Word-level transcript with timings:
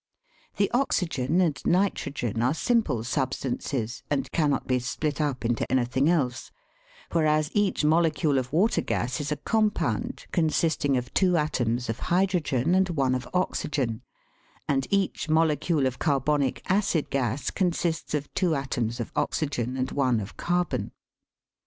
The 0.57 0.71
oxygen 0.71 1.41
and 1.41 1.63
nitrogen 1.63 2.41
are 2.41 2.55
simple 2.55 3.03
substances, 3.03 4.01
and 4.09 4.31
cannot 4.31 4.65
be 4.65 4.79
split 4.79 5.21
up 5.21 5.45
into 5.45 5.71
anything 5.71 6.09
else, 6.09 6.49
whereas 7.11 7.51
each 7.53 7.85
molecule 7.85 8.39
of 8.39 8.51
water 8.51 8.81
gas 8.81 9.21
is 9.21 9.31
a 9.31 9.35
compound, 9.35 10.25
consisting 10.31 10.97
of 10.97 11.13
two 11.13 11.37
atoms 11.37 11.87
of 11.87 11.99
hydrogen 12.09 12.73
and 12.73 12.89
one 12.89 13.13
of 13.13 13.27
oxygen; 13.31 14.01
and 14.67 14.87
each 14.89 15.29
molecule 15.29 15.85
of 15.85 15.99
carbonic 15.99 16.63
acid 16.67 17.11
gas 17.11 17.51
consists 17.51 18.15
of 18.15 18.33
two 18.33 18.55
atoms 18.55 18.99
of 18.99 19.11
oxygen 19.15 19.77
and 19.77 19.91
one 19.91 20.19
of 20.19 20.35
carbon. 20.35 20.93